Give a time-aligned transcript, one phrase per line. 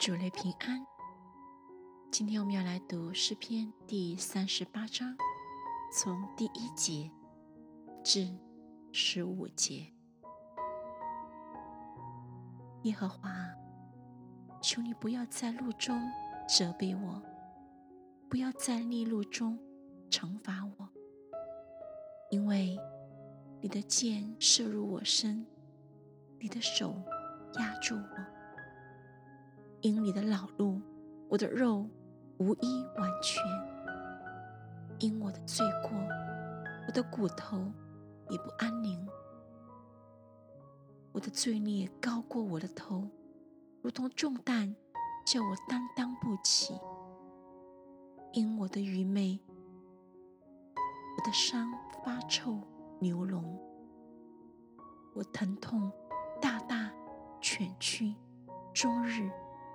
[0.00, 0.82] 主内平安。
[2.10, 5.14] 今天我们要来读诗篇第三十八章，
[5.92, 7.10] 从第一节
[8.02, 8.26] 至
[8.92, 9.92] 十五节。
[12.84, 13.30] 耶和华，
[14.62, 16.00] 求你不要在路中
[16.48, 17.22] 责备我，
[18.30, 19.58] 不要在逆路中
[20.08, 20.88] 惩罚我，
[22.30, 22.74] 因为
[23.60, 25.44] 你的箭射入我身，
[26.38, 26.94] 你的手
[27.58, 28.39] 压住我。
[29.82, 30.78] 因你的老路，
[31.28, 31.88] 我的肉
[32.38, 33.42] 无一完全；
[34.98, 35.90] 因我的罪过，
[36.86, 37.72] 我的骨头
[38.28, 39.08] 也不安宁。
[41.12, 43.08] 我的罪孽高过我的头，
[43.80, 44.74] 如同重担，
[45.24, 46.74] 叫我担当不起。
[48.32, 49.40] 因我的愚昧，
[50.76, 51.72] 我的伤
[52.04, 52.60] 发臭
[53.00, 53.42] 流脓，
[55.14, 55.90] 我疼痛
[56.40, 56.92] 大大
[57.40, 58.14] 蜷曲，
[58.72, 59.30] 终日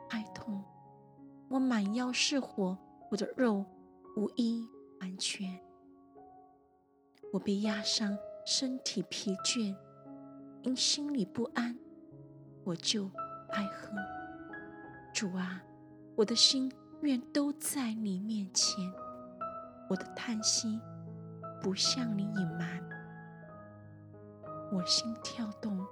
[0.09, 0.63] 哀痛。
[1.49, 2.77] 我满腰是火，
[3.11, 3.65] 我的肉
[4.17, 4.67] 无一
[5.01, 5.59] 完全。
[7.31, 9.75] 我被压伤，身体疲倦。
[10.63, 11.77] 因心里不安，
[12.63, 13.05] 我就
[13.49, 13.95] 哀恨。
[15.13, 15.62] 主啊，
[16.15, 18.91] 我的心愿都在你面前，
[19.87, 20.79] 我的叹息
[21.62, 22.84] 不向你隐瞒。
[24.73, 25.85] 我心跳动，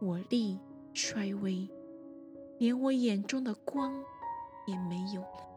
[0.00, 0.58] 我力
[0.94, 1.68] 衰微，
[2.62, 3.92] 连我眼中的光
[4.66, 5.48] 也没有了。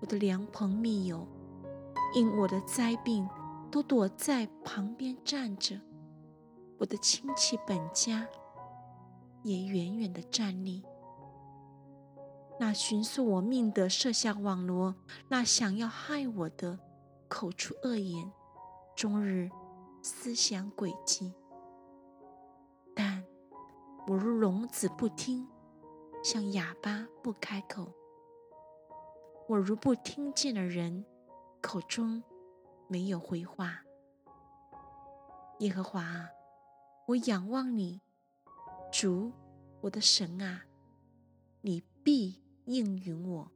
[0.00, 1.28] 我的良朋密友
[2.12, 3.28] 因我的灾病，
[3.70, 5.80] 都躲在旁边站着。
[6.76, 8.26] 我的亲戚本家
[9.44, 10.84] 也远远的站立。
[12.58, 14.96] 那寻索我命的设下网罗，
[15.28, 16.80] 那想要害我的
[17.28, 18.32] 口出恶言，
[18.96, 19.48] 终日
[20.02, 21.32] 思想诡计。
[22.92, 23.24] 但
[24.08, 25.46] 我如聋子不听，
[26.24, 27.92] 像哑巴不开口。
[29.46, 31.04] 我如不听见的人，
[31.60, 32.22] 口中
[32.88, 33.82] 没有回话。
[35.58, 36.26] 耶和华。
[37.06, 38.00] 我仰望你，
[38.90, 39.30] 主，
[39.82, 40.62] 我的神啊，
[41.60, 43.52] 你必应允我。